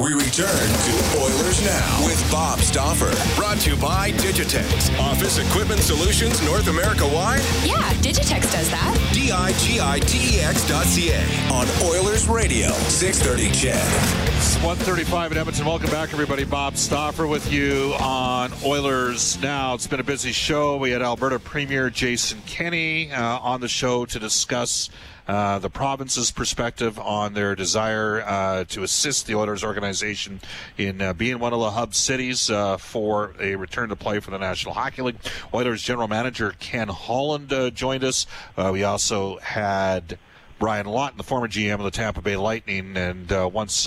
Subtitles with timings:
[0.00, 3.10] We return to Oilers Now with Bob Stauffer.
[3.34, 4.96] Brought to you by Digitex.
[4.96, 7.40] Office Equipment Solutions North America wide?
[7.64, 9.10] Yeah, Digitex does that.
[9.12, 11.20] D I G I T E X dot C A
[11.52, 14.28] on Oilers Radio, 630 CHED.
[14.36, 15.66] It's 135 in Edmonton.
[15.66, 16.44] Welcome back, everybody.
[16.44, 19.74] Bob Stauffer with you on Oilers Now.
[19.74, 20.76] It's been a busy show.
[20.76, 24.90] We had Alberta Premier Jason Kenney uh, on the show to discuss
[25.28, 30.40] uh, the province's perspective on their desire uh, to assist the Oilers organization
[30.78, 34.30] in uh, being one of the hub cities uh, for a return to play for
[34.30, 35.18] the National Hockey League.
[35.52, 38.26] Oilers general manager Ken Holland uh, joined us.
[38.56, 40.18] we also had
[40.58, 43.86] Brian Lawton, the former GM of the Tampa Bay Lightning, and once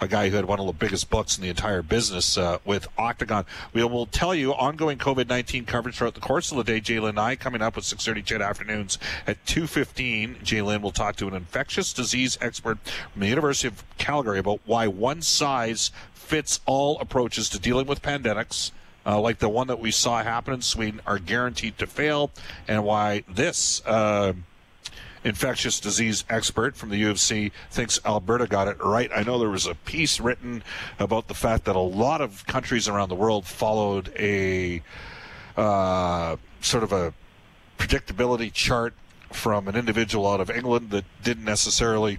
[0.00, 2.88] a guy who had one of the biggest books in the entire business uh, with
[2.96, 3.44] Octagon.
[3.72, 6.80] We will tell you ongoing COVID-19 coverage throughout the course of the day.
[6.80, 10.36] Jalen and I coming up with 6:30 CHED afternoons at 2:15.
[10.42, 12.78] Jalen will talk to an infectious disease expert
[13.12, 18.02] from the University of Calgary about why one size fits all approaches to dealing with
[18.02, 18.72] pandemics.
[19.06, 22.30] Uh, like the one that we saw happen in Sweden, are guaranteed to fail,
[22.66, 24.34] and why this uh,
[25.28, 29.10] infectious disease expert from the U of C thinks Alberta got it right.
[29.14, 30.62] I know there was a piece written
[30.98, 34.82] about the fact that a lot of countries around the world followed a
[35.56, 37.12] uh, sort of a
[37.78, 38.94] predictability chart
[39.32, 42.18] from an individual out of England that didn't necessarily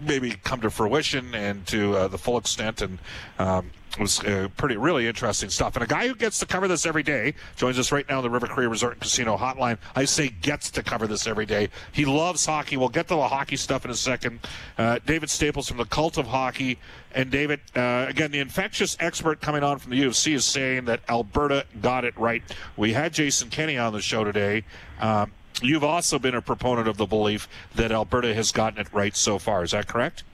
[0.00, 2.98] maybe come to fruition and to uh, the full extent and
[3.38, 5.76] um, was uh, pretty, really interesting stuff.
[5.76, 8.22] And a guy who gets to cover this every day joins us right now on
[8.22, 9.78] the River Cree Resort and Casino Hotline.
[9.94, 11.68] I say gets to cover this every day.
[11.92, 12.76] He loves hockey.
[12.76, 14.40] We'll get to the hockey stuff in a second.
[14.76, 16.78] Uh, David Staples from the Cult of Hockey.
[17.14, 20.44] And David, uh, again, the infectious expert coming on from the U of C is
[20.44, 22.42] saying that Alberta got it right.
[22.76, 24.64] We had Jason Kenney on the show today.
[25.00, 25.32] Um,
[25.62, 29.38] you've also been a proponent of the belief that Alberta has gotten it right so
[29.38, 29.62] far.
[29.62, 30.24] Is that correct?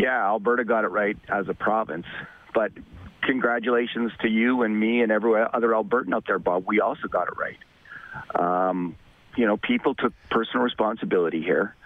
[0.00, 2.06] Yeah, Alberta got it right as a province.
[2.54, 2.72] But
[3.22, 6.64] congratulations to you and me and every other Albertan out there, Bob.
[6.66, 7.58] We also got it right.
[8.34, 8.96] Um,
[9.36, 11.76] you know, people took personal responsibility here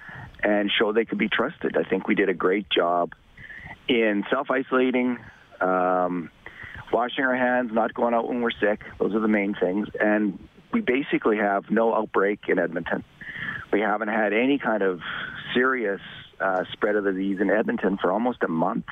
[0.42, 1.76] and showed they could be trusted.
[1.76, 3.14] I think we did a great job
[3.88, 5.19] in self isolating,
[5.60, 6.31] um,
[6.92, 8.82] washing our hands, not going out when we're sick.
[9.00, 9.88] Those are the main things.
[9.98, 10.38] And
[10.72, 13.02] we basically have no outbreak in Edmonton.
[13.72, 15.00] We haven't had any kind of
[15.52, 16.00] serious
[16.44, 18.84] uh, spread of the disease in Edmonton for almost a month.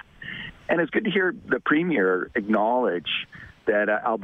[0.69, 3.11] And it's good to hear the premier acknowledge
[3.67, 4.17] that uh,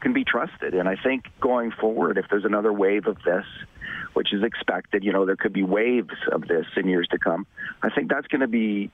[0.00, 0.74] can be trusted.
[0.74, 3.44] And I think going forward, if there's another wave of this,
[4.12, 7.46] which is expected, you know, there could be waves of this in years to come.
[7.82, 8.90] I think that's going to be,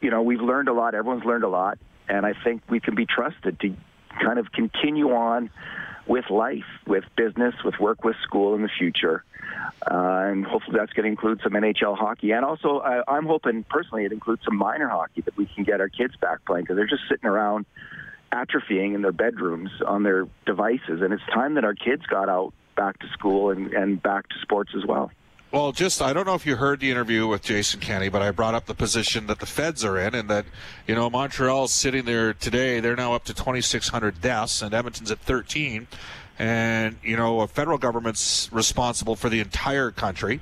[0.00, 0.94] you know, we've learned a lot.
[0.94, 1.78] Everyone's learned a lot.
[2.08, 3.76] And I think we can be trusted to
[4.22, 5.50] kind of continue on
[6.10, 9.22] with life, with business, with work, with school in the future.
[9.88, 12.32] Uh, and hopefully that's going to include some NHL hockey.
[12.32, 15.80] And also, uh, I'm hoping personally it includes some minor hockey that we can get
[15.80, 17.64] our kids back playing because they're just sitting around
[18.32, 21.00] atrophying in their bedrooms on their devices.
[21.00, 24.34] And it's time that our kids got out back to school and, and back to
[24.42, 25.12] sports as well.
[25.52, 28.30] Well, just I don't know if you heard the interview with Jason Kenney, but I
[28.30, 30.44] brought up the position that the feds are in, and that
[30.86, 32.78] you know Montreal's sitting there today.
[32.78, 35.88] They're now up to 2,600 deaths, and Edmonton's at 13.
[36.38, 40.40] And you know, a federal government's responsible for the entire country.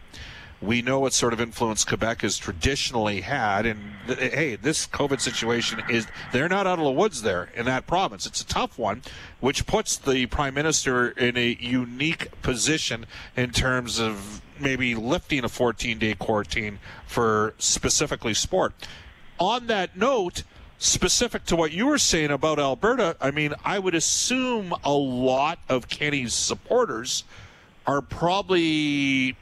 [0.61, 5.23] We know what sort of influence Quebec has traditionally had, and th- hey, this COVID
[5.23, 8.27] situation is—they're not out of the woods there in that province.
[8.27, 9.01] It's a tough one,
[9.41, 13.07] which puts the prime minister in a unique position
[13.39, 18.75] in terms of maybe lifting a 14 day quarantine for specifically sport.
[19.39, 20.43] On that note,
[20.79, 25.59] specific to what you were saying about Alberta, I mean, I would assume a lot
[25.69, 27.25] of Kenney's supporters
[27.87, 29.37] are probably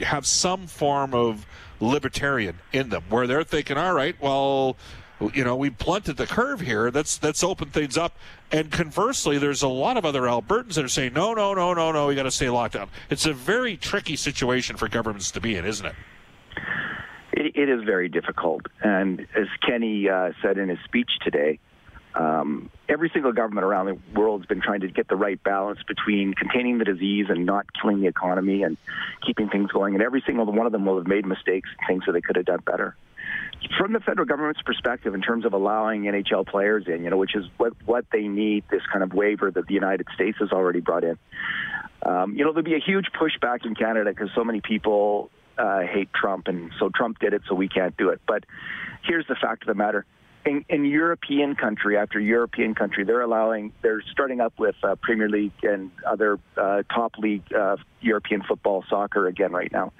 [0.00, 1.46] have some form of
[1.80, 4.76] libertarian in them where they're thinking, all right, well,
[5.20, 6.90] you know, we blunted the curve here.
[6.90, 8.16] Let's let's open things up.
[8.52, 11.92] And conversely, there's a lot of other Albertans that are saying, no, no, no, no,
[11.92, 12.88] no, we got to stay locked down.
[13.10, 15.94] It's a very tricky situation for governments to be in, isn't it?
[17.32, 18.62] It, it is very difficult.
[18.82, 21.58] And as Kenney uh, said in his speech today,
[22.14, 25.80] um, every single government around the world has been trying to get the right balance
[25.86, 28.76] between containing the disease and not killing the economy and
[29.26, 29.94] keeping things going.
[29.94, 32.46] And every single one of them will have made mistakes, things that they could have
[32.46, 32.96] done better
[33.76, 37.34] from the federal government's perspective, in terms of allowing NHL players in, you know, which
[37.34, 40.80] is what what they need, this kind of waiver that the United States has already
[40.80, 41.18] brought in.
[42.04, 45.80] Um, you know, there'll be a huge pushback in Canada because so many people uh,
[45.80, 48.20] hate Trump, and so Trump did it, so we can't do it.
[48.26, 48.44] But
[49.02, 50.06] here's the fact of the matter:
[50.48, 55.28] in, in European country after European country, they're allowing, they're starting up with uh, Premier
[55.28, 59.92] League and other uh, top league uh, European football, soccer again right now.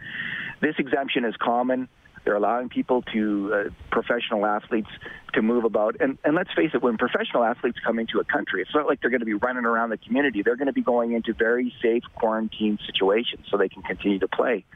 [0.61, 1.89] This exemption is common.
[2.29, 4.91] They're allowing people to, uh, professional athletes,
[5.33, 5.97] to move about.
[5.99, 9.01] And, and let's face it, when professional athletes come into a country, it's not like
[9.01, 10.43] they're going to be running around the community.
[10.43, 14.29] They're going to be going into very safe quarantine situations so they can continue to
[14.29, 14.67] play.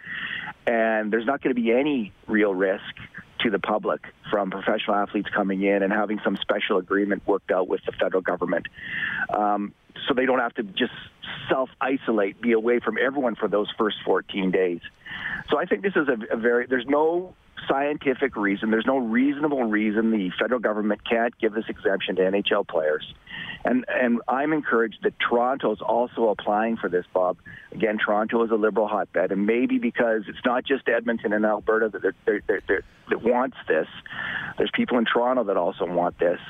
[0.67, 2.95] And there's not going to be any real risk
[3.41, 4.01] to the public
[4.31, 8.23] from professional athletes coming in and having some special agreement worked out with the federal
[8.23, 8.67] government.
[9.29, 9.75] Um,
[10.09, 10.95] so they don't have to just
[11.51, 14.81] self isolate, be away from everyone for those first 14 days.
[15.51, 17.35] So I think this is a, a very, there's no
[17.69, 22.67] scientific reason, there's no reasonable reason the federal government can't give this exemption to NHL
[22.67, 23.15] players.
[23.65, 27.39] And and I'm encouraged that Toronto is also applying for this, Bob.
[27.71, 31.89] Again, Toronto is a liberal hotbed, and maybe because it's not just Edmonton and Alberta
[31.91, 33.87] that they're, they're, they're, that wants this.
[34.59, 36.41] There's people in Toronto that also want this,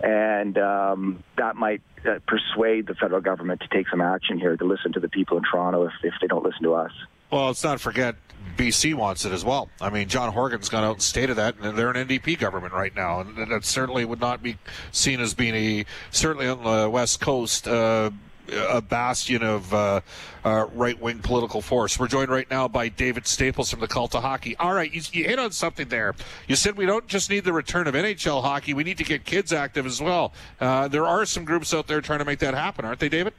[0.00, 4.64] and um, that might uh, persuade the federal government to take some action here to
[4.64, 6.92] listen to the people in Toronto if, if they don't listen to us.
[7.30, 8.16] Well, let's not forget
[8.56, 9.68] BC wants it as well.
[9.80, 12.94] I mean, John Horgan's gone out and stated that, and they're an NDP government right
[12.94, 14.58] now, and that certainly would not be
[14.92, 17.66] seen as being a certainly on the West Coast.
[17.66, 18.10] Uh,
[18.52, 20.00] a bastion of uh,
[20.44, 21.98] uh, right wing political force.
[21.98, 24.56] We're joined right now by David Staples from the Cult of Hockey.
[24.58, 26.14] All right, you, you, hit on something there.
[26.46, 29.24] You said we don't just need the return of NHL hockey, we need to get
[29.24, 30.32] kids active as well.
[30.60, 33.32] Uh, there are some groups out there trying to make that happen, aren't they, David?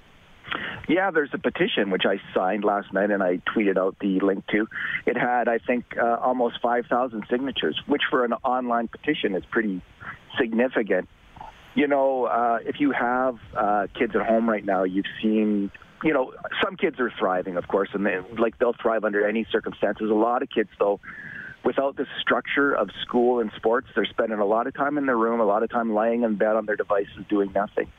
[0.88, 4.45] Yeah, there's a petition which I signed last night and I tweeted out the link
[4.47, 4.68] to.
[5.06, 9.81] It had, I think, uh, almost 5,000 signatures, which for an online petition is pretty
[10.39, 11.09] significant.
[11.74, 15.71] You know, uh, if you have uh, kids at home right now, you've seen,
[16.03, 16.33] you know,
[16.63, 20.09] some kids are thriving, of course, and they, like they'll thrive under any circumstances.
[20.09, 21.00] A lot of kids, though,
[21.65, 25.18] without the structure of school and sports, they're spending a lot of time in their
[25.18, 27.92] room, a lot of time lying in bed on their devices doing nothing.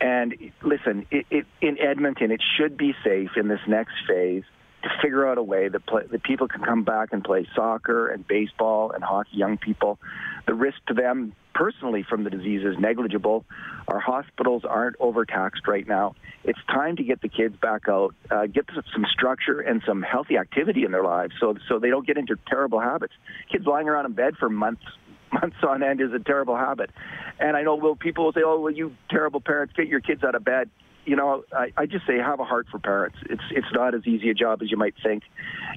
[0.00, 4.44] And listen, it, it, in Edmonton, it should be safe in this next phase
[4.82, 8.08] to figure out a way that, play, that people can come back and play soccer
[8.08, 9.98] and baseball and hockey, young people.
[10.46, 13.44] The risk to them personally from the disease is negligible.
[13.88, 16.14] Our hospitals aren't overtaxed right now.
[16.44, 20.38] It's time to get the kids back out, uh, get some structure and some healthy
[20.38, 23.12] activity in their lives so, so they don't get into terrible habits.
[23.52, 24.84] Kids lying around in bed for months
[25.32, 26.90] months on end is a terrible habit.
[27.38, 30.22] And I know will people will say, "Oh, well, you terrible parents, get your kids
[30.24, 30.70] out of bed."
[31.06, 33.16] You know, I, I just say have a heart for parents.
[33.28, 35.22] It's it's not as easy a job as you might think,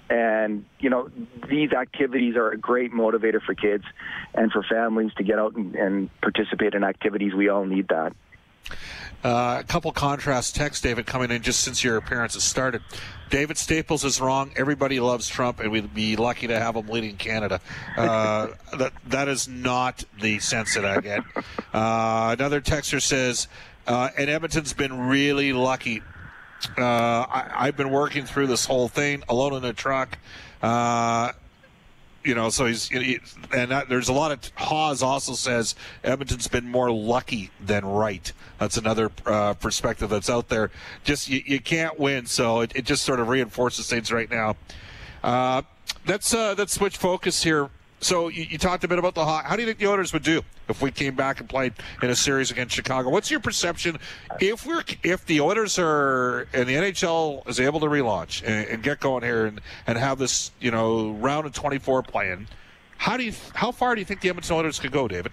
[0.10, 1.10] and you know
[1.50, 3.86] these activities are a great motivator for kids
[4.34, 7.34] and for families to get out and, and participate in activities.
[7.34, 8.14] We all need that.
[9.24, 12.82] Uh, a couple contrast texts, David, coming in just since your appearance has started.
[13.30, 14.52] David Staples is wrong.
[14.58, 17.62] Everybody loves Trump, and we'd be lucky to have him leading Canada.
[17.98, 21.24] Uh, that that is not the sense that I get.
[21.74, 23.48] Uh, another texter says,
[23.88, 26.02] uh, and Edmonton's been really lucky.
[26.78, 30.18] Uh, I, have been working through this whole thing alone in a truck
[30.62, 31.34] uh,
[32.24, 33.20] you know, so he's he,
[33.54, 38.32] and that, there's a lot of Hawes also says Edmonton's been more lucky than right.
[38.60, 40.72] That's another uh, perspective that's out there.
[41.04, 44.56] Just you, you can't win, so it, it, just sort of reinforces things right now.
[45.24, 45.62] Uh,
[46.08, 47.70] let's uh, let's switch focus here
[48.04, 49.46] so you, you, talked a bit about the hot.
[49.46, 52.10] How do you think the Oilers would do if we came back and played in
[52.10, 53.10] a series against Chicago?
[53.10, 53.98] What's your perception
[54.40, 58.84] if we're if the Oilers are and the NHL is able to relaunch and, and
[58.84, 62.48] get going here and, and have this you know round of 24 playing?
[62.98, 65.32] How do you how far do you think the Edmonton Oilers could go, David?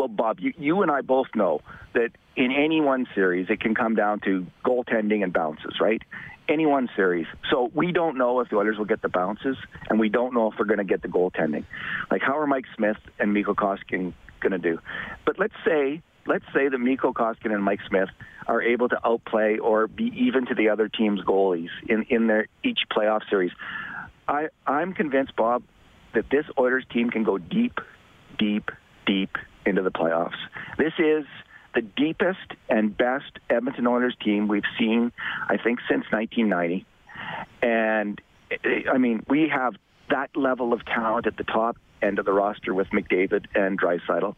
[0.00, 1.60] Well, Bob, you, you and I both know
[1.92, 6.00] that in any one series, it can come down to goaltending and bounces, right?
[6.48, 7.26] any one series.
[7.48, 9.56] So we don't know if the Oilers will get the bounces,
[9.88, 11.64] and we don't know if they're going to get the goaltending.
[12.10, 14.80] Like how are Mike Smith and Mikko Koskinen going to do?
[15.26, 18.08] But let's say let's say that Mikko Koskinen and Mike Smith
[18.48, 22.48] are able to outplay or be even to the other team's goalies in in their
[22.64, 23.52] each playoff series.
[24.26, 25.62] I I'm convinced, Bob,
[26.14, 27.78] that this Oilers team can go deep,
[28.38, 28.70] deep,
[29.06, 29.36] deep
[29.70, 30.36] into the playoffs.
[30.76, 31.24] This is
[31.74, 35.12] the deepest and best Edmonton Oilers team we've seen,
[35.48, 36.84] I think, since 1990.
[37.62, 38.20] And
[38.92, 39.74] I mean, we have
[40.10, 44.34] that level of talent at the top end of the roster with McDavid and Draisaitl.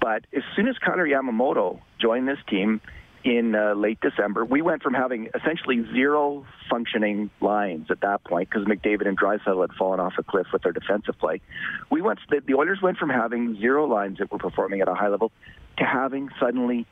[0.00, 2.80] But as soon as Kailer Yamamoto joined this team
[3.26, 8.48] in uh, late December, we went from having essentially zero functioning lines at that point
[8.48, 11.40] because McDavid and Draisaitl had fallen off a cliff with their defensive play.
[11.90, 14.94] We went the, the Oilers went from having zero lines that were performing at a
[14.94, 15.32] high level
[15.78, 16.86] to having suddenly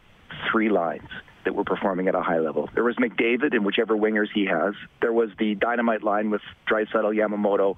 [0.50, 1.08] three lines.
[1.44, 2.68] that were performing at a high level.
[2.74, 4.74] There was McDavid and whichever wingers he has.
[5.00, 7.76] There was the dynamite line with Draisaitl, Yamamoto,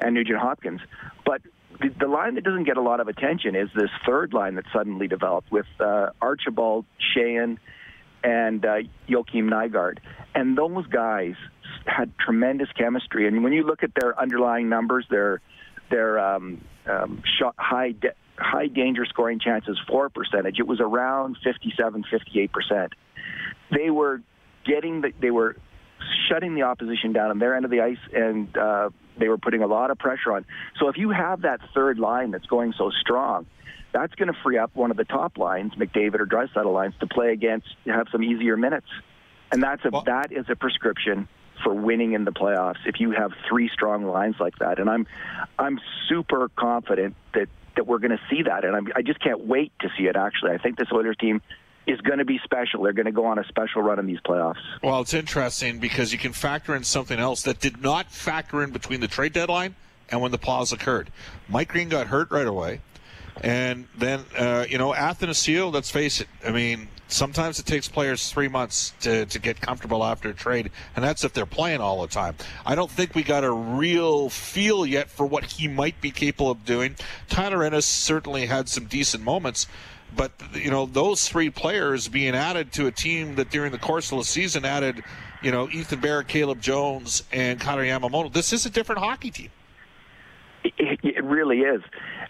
[0.00, 0.80] and Nugent Hopkins.
[1.24, 1.40] But
[1.80, 4.64] the, the line that doesn't get a lot of attention is this third line that
[4.72, 6.84] suddenly developed with uh, Archibald,
[7.14, 7.58] Sheahan,
[8.26, 8.78] and uh,
[9.08, 9.98] Joakim Nygard.
[10.34, 11.34] And those guys
[11.86, 13.28] had tremendous chemistry.
[13.28, 15.40] And when you look at their underlying numbers, their
[15.88, 21.38] their um, um, shot, high de- high danger scoring chances for percentage, it was around
[21.44, 22.92] 57, 58 percent.
[23.70, 24.20] They were
[24.66, 25.56] getting the, they were
[26.28, 29.62] shutting the opposition down on their end of the ice, and uh, they were putting
[29.62, 30.44] a lot of pressure on.
[30.80, 33.46] So if you have that third line that's going so strong,
[33.96, 37.06] that's going to free up one of the top lines, McDavid or Draisaitl lines, to
[37.06, 38.88] play against, to have some easier minutes.
[39.50, 41.28] And that's a well, that is a prescription
[41.64, 44.78] for winning in the playoffs if you have three strong lines like that.
[44.78, 45.06] And I'm
[45.58, 49.46] I'm super confident that that we're going to see that, and I'm, I just can't
[49.46, 50.16] wait to see it.
[50.16, 51.40] Actually, I think this Oilers team
[51.86, 52.82] is going to be special.
[52.82, 54.60] They're going to go on a special run in these playoffs.
[54.82, 58.72] Well, it's interesting because you can factor in something else that did not factor in
[58.72, 59.74] between the trade deadline
[60.10, 61.10] and when the pause occurred.
[61.48, 62.80] Mike Green got hurt right away.
[63.42, 68.32] And then, uh, you know, Athanasiou, let's face it, I mean, sometimes it takes players
[68.32, 72.00] three months to, to get comfortable after a trade, and that's if they're playing all
[72.00, 72.34] the time.
[72.64, 76.50] I don't think we got a real feel yet for what he might be capable
[76.50, 76.96] of doing.
[77.28, 79.66] Tyler Ennis certainly had some decent moments,
[80.16, 84.10] but, you know, those three players being added to a team that during the course
[84.12, 85.04] of the season added,
[85.42, 89.50] you know, Ethan Bear, Caleb Jones, and Connor Yamamoto, this is a different hockey team.
[90.64, 91.82] It, it really is.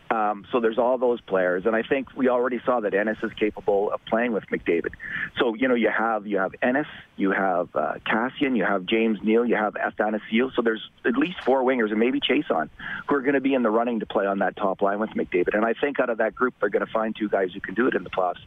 [0.09, 3.33] Um, so there's all those players, and I think we already saw that Ennis is
[3.33, 4.93] capable of playing with McDavid.
[5.39, 6.87] So you know you have you have Ennis,
[7.17, 10.55] you have uh, Kassian, you have James Neal, you have Athanasiou.
[10.55, 12.71] So there's at least four wingers, and maybe Chiasson,
[13.09, 15.11] who are going to be in the running to play on that top line with
[15.11, 15.55] McDavid.
[15.55, 17.75] And I think out of that group, they're going to find two guys who can
[17.75, 18.45] do it in the playoffs.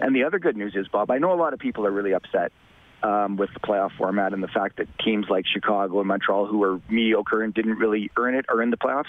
[0.00, 2.12] And the other good news is, Bob, I know a lot of people are really
[2.12, 2.50] upset
[3.02, 6.62] um, with the playoff format and the fact that teams like Chicago and Montreal, who
[6.64, 9.04] are mediocre and didn't really earn it, are in the playoffs.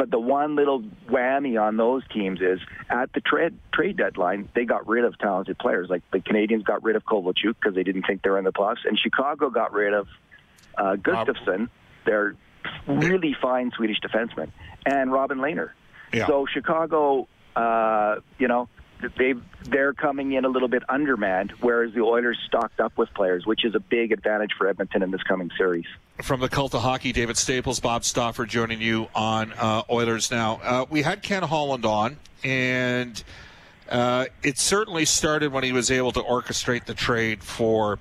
[0.00, 0.80] But the one little
[1.10, 5.58] whammy on those teams is at the trade trade deadline, they got rid of talented
[5.58, 5.90] players.
[5.90, 8.50] Like the Canadiens got rid of Kovalchuk because they didn't think they were in the
[8.50, 10.08] playoffs, and Chicago got rid of
[10.78, 11.68] uh, Gustafsson,
[12.06, 12.34] their
[12.86, 14.50] really fine Swedish defenseman,
[14.86, 15.72] and Robin Lehner.
[16.14, 16.26] Yeah.
[16.26, 18.70] So Chicago, uh, you know,
[19.16, 23.46] they they're coming in a little bit undermanned, whereas the Oilers stocked up with players,
[23.46, 25.86] which is a big advantage for Edmonton in this coming series.
[26.22, 30.60] From the cult of hockey, David Staples, Bob Stauffer joining you on uh, Oilers now.
[30.62, 33.22] Uh, we had Ken Holland on, and
[33.88, 37.98] uh, it certainly started when he was able to orchestrate the trade for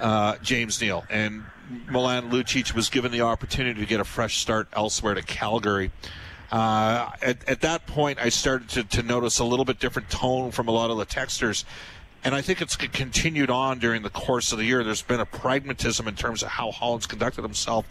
[0.00, 1.44] uh, James Neal, and
[1.90, 5.90] Milan Lucic was given the opportunity to get a fresh start elsewhere to Calgary.
[6.52, 10.50] Uh, at, at, that point, I started to, to, notice a little bit different tone
[10.50, 11.64] from a lot of the texters.
[12.24, 14.84] And I think it's continued on during the course of the year.
[14.84, 17.86] There's been a pragmatism in terms of how Holland's conducted himself,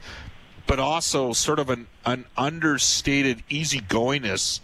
[0.68, 4.60] but also sort of an, an understated easygoingness.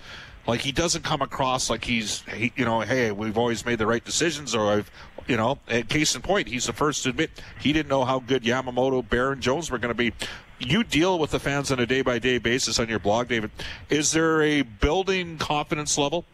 [0.46, 2.24] Like he doesn't come across like he's,
[2.56, 4.92] you know, hey, we've always made the right decisions, or I've,
[5.28, 8.20] you know, and case in point, he's the first to admit he didn't know how
[8.20, 10.14] good Yamamoto, Bear and Jones were going to be
[10.60, 13.52] you deal with the fans on a day by day basis on your blog, David.
[13.90, 16.26] Is there a building confidence level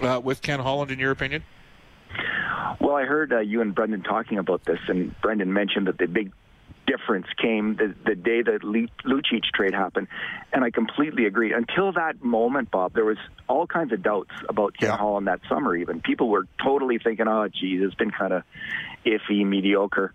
[0.00, 1.44] uh, with Ken Holland, in your opinion?
[2.80, 6.06] Well, I heard uh, you and Brendan talking about this, and Brendan mentioned that the
[6.06, 6.32] big
[6.86, 8.58] difference came the, the day the
[9.04, 10.08] Lucic trade happened,
[10.52, 11.52] and I completely agree.
[11.52, 14.96] Until that moment, Bob, there was all kinds of doubts about Ken yeah.
[14.96, 15.76] Holland that summer.
[15.76, 18.42] Even people were totally thinking, "Oh, geez, it's been kind of
[19.04, 20.12] iffy, mediocre."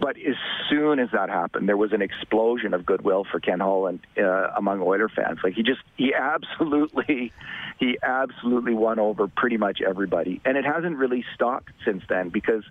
[0.00, 0.36] But as
[0.70, 4.80] soon as that happened, there was an explosion of goodwill for Ken Holland uh, among
[4.80, 5.38] Oiler fans.
[5.42, 7.32] Like he just, he absolutely,
[7.78, 12.64] he absolutely won over pretty much everybody, and it hasn't really stopped since then because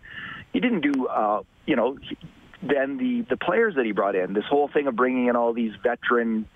[0.53, 1.97] he didn't do, uh, you know
[2.61, 5.53] then the the players that he brought in, this whole thing of bringing in all
[5.53, 6.47] these veteran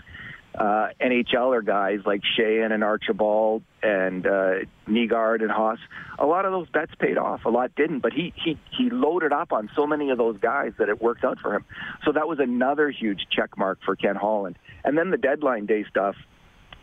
[0.56, 4.54] uh, NHLer guys like Sheahan and Archibald and uh,
[4.88, 5.80] Nygard and Haas,
[6.20, 7.46] a lot of those bets paid off.
[7.46, 10.74] A lot didn't, but he he he loaded up on so many of those guys
[10.78, 11.66] that it worked out for him.
[12.04, 14.58] So that was another huge check mark for Ken Holland.
[14.84, 16.16] And then the deadline day stuff.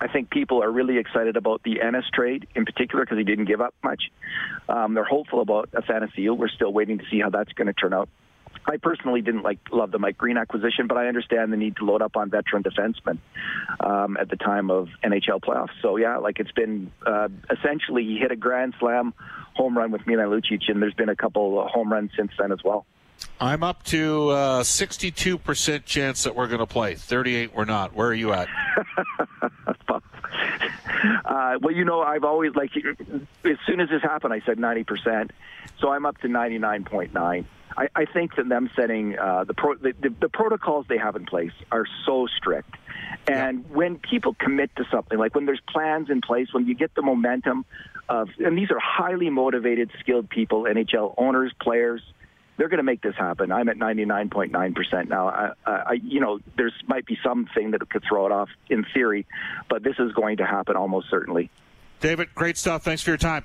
[0.01, 3.47] I think people are really excited about the Ennis trade in particular because he didn't
[3.47, 4.13] give up much.
[4.69, 6.37] Um, they're hopeful about Athanasiou.
[6.37, 8.09] We're still waiting to see how that's going to turn out.
[8.69, 11.85] I personally didn't like love the Mike Green acquisition, but I understand the need to
[11.85, 13.19] load up on veteran defensemen
[13.81, 15.71] um, at the time of NHL playoffs.
[15.83, 19.15] So yeah, like it's been uh, essentially he hit a grand slam
[19.55, 22.63] home run with Milan Lucic, and there's been a couple home runs since then as
[22.63, 22.87] well.
[23.41, 26.95] I'm up to uh, 62% chance that we're going to play.
[26.95, 27.95] 38 we're not.
[27.95, 28.49] Where are you at?
[31.25, 34.85] Uh, well, you know, I've always like as soon as this happened, I said 90
[34.85, 35.31] percent.
[35.79, 37.45] So I'm up to 99.9.
[37.79, 41.15] I, I think that them setting uh, the, pro, the, the the protocols they have
[41.15, 42.75] in place are so strict.
[43.29, 43.77] And yeah.
[43.77, 47.03] when people commit to something, like when there's plans in place, when you get the
[47.03, 47.65] momentum
[48.09, 52.03] of, and these are highly motivated, skilled people, NHL owners, players,
[52.57, 53.53] they're going to make this happen.
[53.53, 55.29] I'm at 99.9% now.
[55.29, 59.25] I, I, you know, there's might be something that could throw it off in theory,
[59.71, 61.49] but this is going to happen almost certainly.
[62.01, 62.83] David, great stuff.
[62.83, 63.45] Thanks for your time.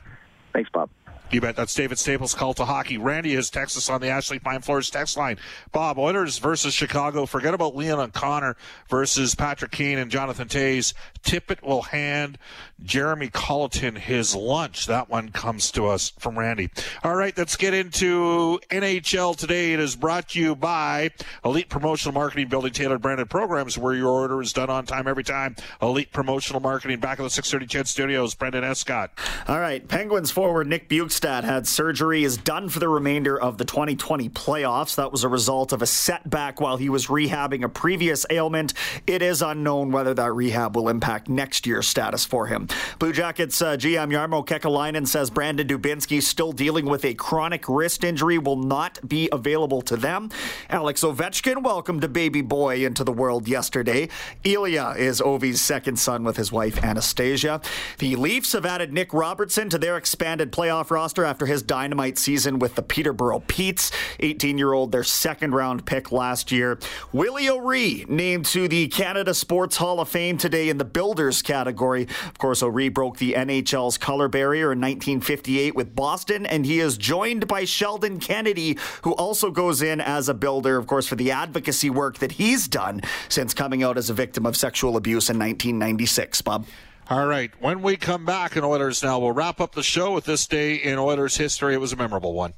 [0.53, 0.89] Thanks, Bob.
[1.33, 1.55] You bet.
[1.55, 2.99] That's David Staples, Cult of Hockey.
[2.99, 5.39] Randy has Texas on the Ashley Pine Floors text line.
[5.71, 7.25] Bob, Oilers versus Chicago.
[7.25, 8.55] Forget about Leon O'Connor
[8.87, 10.93] versus Patrick Kane and Jonathan Toews.
[11.23, 12.37] Tippett will hand
[12.83, 14.85] Jeremy Colliton his lunch.
[14.85, 16.69] That one comes to us from Randy.
[17.03, 19.73] All right, let's get into NHL today.
[19.73, 21.09] It is brought to you by
[21.43, 25.23] Elite Promotional Marketing, building tailored branded programs where your order is done on time every
[25.23, 25.55] time.
[25.81, 29.11] Elite Promotional Marketing, back in the 630 CHED Studios, Brendan Escott.
[29.47, 30.89] All right, Penguins forward Nick
[31.23, 34.95] Bjugstad had surgery, is done for the remainder of the 2020 playoffs.
[34.95, 38.73] That was a result of a setback while he was rehabbing a previous ailment.
[39.07, 42.67] It is unknown whether that rehab will impact next year's status for him.
[42.99, 48.03] Blue Jackets uh, GM Jarmo Kekalainen says Brandon Dubinsky, still dealing with a chronic wrist
[48.03, 50.29] injury, will not be available to them.
[50.69, 54.09] Alex Ovechkin welcomed a baby boy into the world yesterday.
[54.43, 57.61] Ilya is Ovi's second son with his wife Anastasia.
[57.99, 62.59] The Leafs have added Nick Robertson to their expanded playoff roster after his dynamite season
[62.59, 63.91] with the Peterborough Petes.
[64.19, 66.79] 18 year old, their second round pick last year.
[67.11, 72.03] Willie O'Ree named to the Canada Sports Hall of Fame today in the Builders category.
[72.03, 76.97] Of course, O'Ree broke the NHL's color barrier in 1958 with Boston, and he is
[76.97, 81.31] joined by Sheldon Kennedy, who also goes in as a builder, of course, for the
[81.31, 85.37] advocacy work that he's done since coming out as a victim of sexual abuse in
[85.37, 86.41] 1996.
[86.41, 86.65] Bob.
[87.09, 87.51] All right.
[87.59, 90.75] When we come back in Oilers Now, we'll wrap up the show with this day
[90.75, 91.73] in Oilers history.
[91.73, 92.53] It was a memorable one.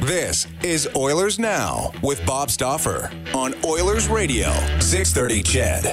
[0.00, 5.84] This is Oilers Now with Bob Stauffer on Oilers Radio, 630 CHED.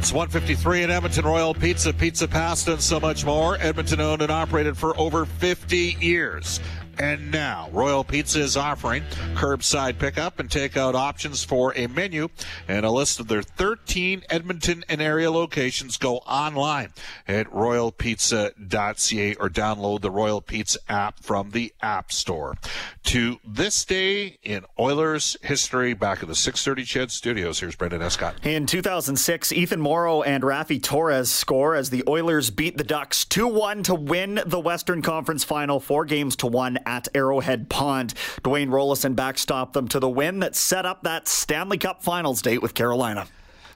[0.00, 3.56] It's 153 in Edmonton Royal Pizza, Pizza Pasta, and so much more.
[3.60, 6.58] Edmonton owned and operated for over 50 years.
[6.98, 9.02] And now, Royal Pizza is offering
[9.34, 12.28] curbside pickup and takeout options for a menu
[12.68, 15.96] and a list of their 13 Edmonton and area locations.
[15.96, 16.92] Go online
[17.26, 22.56] at royalpizza.ca or download the Royal Pizza app from the App Store.
[23.04, 28.34] To this day in Oilers history, back in the 630 CHED studios, here's Brendan Escott.
[28.44, 33.46] In 2006, Ethan Moreau and Raffi Torres score as the Oilers beat the Ducks 2
[33.46, 38.14] 1 to win the Western Conference final, four games to one at Arrowhead Pond.
[38.42, 42.62] Dwayne Roloson backstopped them to the win that set up that Stanley Cup Finals date
[42.62, 43.26] with Carolina.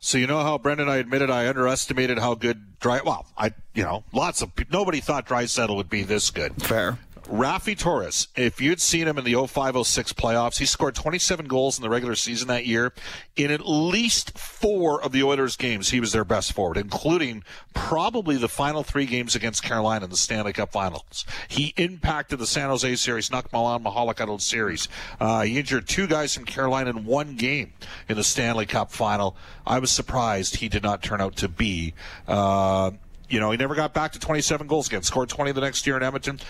[0.01, 3.01] So you know how Brendan, I admitted I underestimated how good Dry.
[3.05, 6.63] Well, I you know lots of nobody thought Draisaitl would be this good.
[6.63, 6.99] Fair.
[7.29, 11.83] Raffi Torres, if you'd seen him in the 0506 playoffs, he scored 27 goals in
[11.83, 12.95] the regular season that year.
[13.37, 18.37] In at least four of the Oilers games, he was their best forward, including probably
[18.37, 21.27] the final three games against Carolina in the Stanley Cup Finals.
[21.49, 24.89] He impacted the San Jose series, knocked Milan Michalek out of the series.
[25.21, 27.75] Uh, he injured two guys from Carolina in one game
[28.09, 29.37] in the Stanley Cup Final.
[29.67, 31.93] I was surprised he did not turn out to be.
[32.27, 32.93] Uh,
[33.29, 35.03] you know, he never got back to 27 goals again.
[35.03, 36.41] Scored 20 the next year in Edmonton.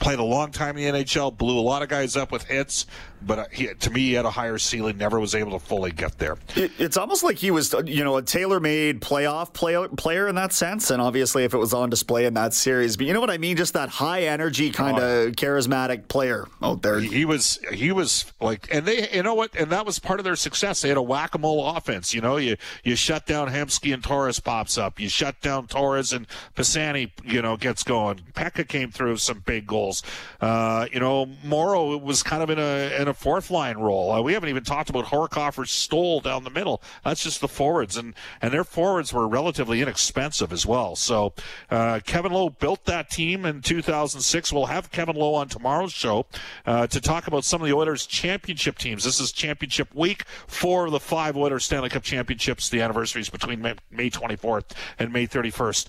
[0.00, 1.36] Played a long time in the NHL.
[1.36, 2.86] Blew a lot of guys up with hits,
[3.22, 4.96] but uh, he, to me, he had a higher ceiling.
[4.96, 6.38] Never was able to fully get there.
[6.56, 10.52] It, it's almost like he was, you know, a tailor-made playoff play, player in that
[10.52, 10.90] sense.
[10.90, 13.38] And obviously, if it was on display in that series, but you know what I
[13.38, 13.56] mean?
[13.56, 17.00] Just that high energy kind of oh, charismatic player out there.
[17.00, 19.54] He, he, was, he was like, and they, you know what?
[19.54, 20.80] And that was part of their success.
[20.80, 22.14] They had a whack-a-mole offense.
[22.14, 24.98] You know, you you shut down Hemsky and Torres pops up.
[24.98, 26.21] You shut down Torres and
[26.54, 28.20] Pisani, you know, gets going.
[28.34, 30.02] Peca came through with some big goals.
[30.40, 34.10] Uh, you know, Moreau was kind of in a in a fourth line role.
[34.10, 36.82] Uh, we haven't even talked about Horcoff Stoll down the middle.
[37.04, 40.96] That's just the forwards, and and their forwards were relatively inexpensive as well.
[40.96, 41.34] So
[41.70, 44.52] uh, Kevin Lowe built that team in 2006.
[44.52, 46.26] We'll have Kevin Lowe on tomorrow's show
[46.66, 49.04] uh, to talk about some of the Oilers' championship teams.
[49.04, 50.24] This is championship week.
[50.46, 52.68] Four of the five Oilers Stanley Cup championships.
[52.68, 55.88] The anniversaries between May 24th and May 31st.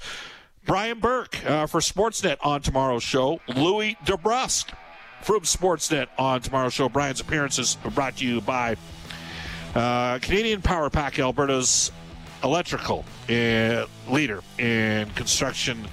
[0.66, 3.40] Brian Burke uh, for Sportsnet on tomorrow's show.
[3.56, 4.74] Louie DeBrusk
[5.22, 6.88] from Sportsnet on tomorrow's show.
[6.88, 8.78] Brian's appearances are brought to you by
[9.76, 11.92] uh, Canadian Power Pack, Alberta's
[12.44, 15.86] electrical uh, leader in construction,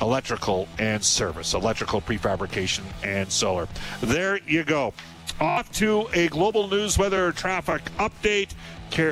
[0.00, 3.68] electrical, and service, electrical prefabrication, and solar.
[4.00, 4.92] There you go.
[5.40, 8.54] Off to a global news weather traffic update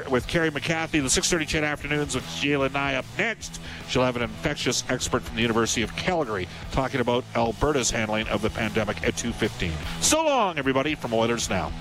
[0.09, 1.01] with Carrie McCarthy.
[1.01, 3.61] The 6:30 CHED afternoons with Jalen Nye up next.
[3.89, 8.43] She'll have an infectious expert from the University of Calgary talking about Alberta's handling of
[8.43, 9.73] the pandemic at 2:15.
[10.01, 11.73] So long, everybody, from Oilers Now.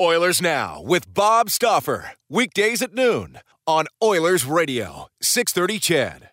[0.00, 6.31] Oilers Now with Bob Stauffer weekdays at noon on Oilers Radio 6:30 CHED.